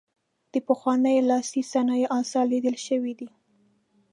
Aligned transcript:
د 0.53 0.55
پخوانیو 0.67 1.27
لاسي 1.29 1.61
صنایعو 1.71 2.13
اثار 2.19 2.45
لیدل 2.53 2.75
شوي 2.87 3.13
دي. 3.19 3.29